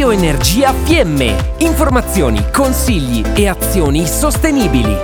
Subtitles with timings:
[0.00, 1.56] Bioenergia Fiemme.
[1.58, 4.96] Informazioni, consigli e azioni sostenibili.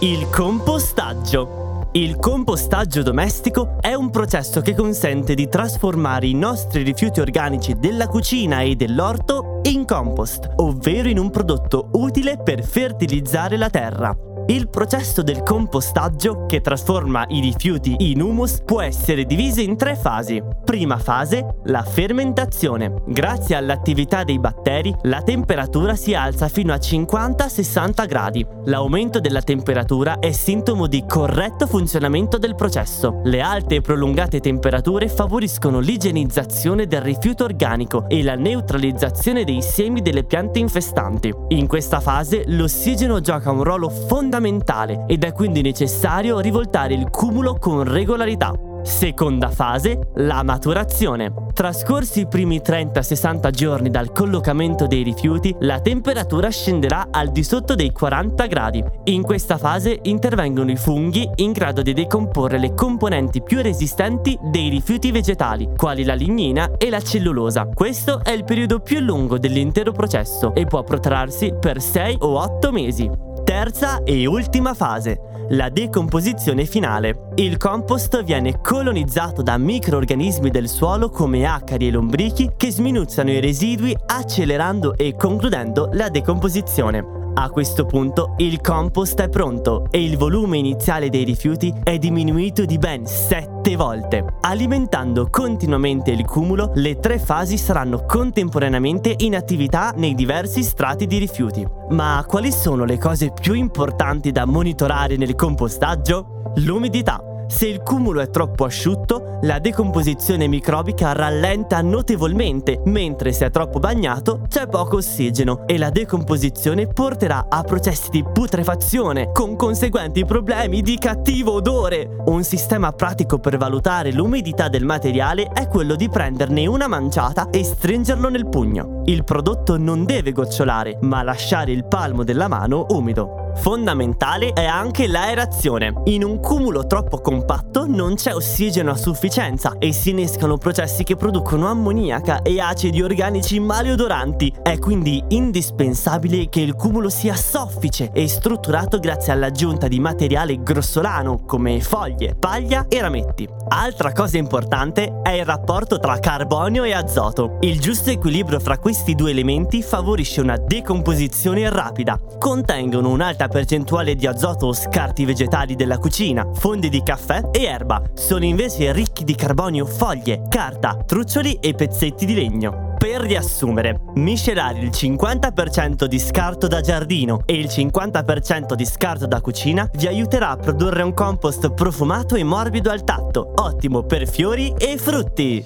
[0.00, 1.88] Il compostaggio.
[1.92, 8.06] Il compostaggio domestico è un processo che consente di trasformare i nostri rifiuti organici della
[8.06, 14.27] cucina e dell'orto in compost, ovvero in un prodotto utile per fertilizzare la terra.
[14.50, 19.94] Il processo del compostaggio, che trasforma i rifiuti in humus, può essere diviso in tre
[19.94, 20.42] fasi.
[20.64, 22.94] Prima fase, la fermentazione.
[23.08, 28.46] Grazie all'attività dei batteri, la temperatura si alza fino a 50-60 gradi.
[28.64, 33.20] L'aumento della temperatura è sintomo di corretto funzionamento del processo.
[33.24, 40.00] Le alte e prolungate temperature favoriscono l'igienizzazione del rifiuto organico e la neutralizzazione dei semi
[40.00, 41.34] delle piante infestanti.
[41.48, 47.10] In questa fase l'ossigeno gioca un ruolo fondamentale fondamentale ed è quindi necessario rivoltare il
[47.10, 48.54] cumulo con regolarità.
[48.82, 51.32] Seconda fase, la maturazione.
[51.52, 57.74] Trascorsi i primi 30-60 giorni dal collocamento dei rifiuti, la temperatura scenderà al di sotto
[57.74, 58.82] dei 40 gradi.
[59.04, 64.68] In questa fase intervengono i funghi in grado di decomporre le componenti più resistenti dei
[64.68, 67.66] rifiuti vegetali, quali la lignina e la cellulosa.
[67.66, 72.72] Questo è il periodo più lungo dell'intero processo e può protrarsi per 6 o 8
[72.72, 73.26] mesi.
[73.58, 77.30] Terza e ultima fase, la decomposizione finale.
[77.34, 83.40] Il compost viene colonizzato da microorganismi del suolo come acari e lombrichi che sminuzzano i
[83.40, 87.17] residui accelerando e concludendo la decomposizione.
[87.40, 92.64] A questo punto il compost è pronto e il volume iniziale dei rifiuti è diminuito
[92.64, 94.24] di ben 7 volte.
[94.40, 101.18] Alimentando continuamente il cumulo, le tre fasi saranno contemporaneamente in attività nei diversi strati di
[101.18, 101.64] rifiuti.
[101.90, 106.52] Ma quali sono le cose più importanti da monitorare nel compostaggio?
[106.56, 107.27] L'umidità.
[107.48, 113.78] Se il cumulo è troppo asciutto, la decomposizione microbica rallenta notevolmente, mentre se è troppo
[113.78, 120.82] bagnato c'è poco ossigeno e la decomposizione porterà a processi di putrefazione con conseguenti problemi
[120.82, 122.16] di cattivo odore.
[122.26, 127.64] Un sistema pratico per valutare l'umidità del materiale è quello di prenderne una manciata e
[127.64, 128.97] stringerlo nel pugno.
[129.08, 133.46] Il prodotto non deve gocciolare, ma lasciare il palmo della mano umido.
[133.56, 135.94] Fondamentale è anche l'aerazione.
[136.04, 141.16] In un cumulo troppo compatto non c'è ossigeno a sufficienza e si innescano processi che
[141.16, 144.54] producono ammoniaca e acidi organici maleodoranti.
[144.62, 151.44] È quindi indispensabile che il cumulo sia soffice e strutturato grazie all'aggiunta di materiale grossolano
[151.46, 153.48] come foglie, paglia e rametti.
[153.68, 157.56] Altra cosa importante è il rapporto tra carbonio e azoto.
[157.60, 162.18] Il giusto equilibrio fra questi due elementi favorisce una decomposizione rapida.
[162.38, 168.02] Contengono un'alta percentuale di azoto o scarti vegetali della cucina, fondi di caffè e erba.
[168.14, 172.86] Sono invece ricchi di carbonio foglie, carta, truccioli e pezzetti di legno.
[172.98, 179.40] Per riassumere, miscelare il 50% di scarto da giardino e il 50% di scarto da
[179.40, 184.74] cucina vi aiuterà a produrre un compost profumato e morbido al tatto, ottimo per fiori
[184.76, 185.64] e frutti.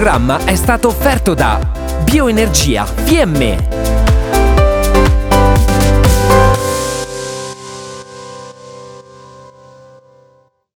[0.00, 1.60] Programma è stato offerto da
[2.04, 3.89] Bioenergia Fiemme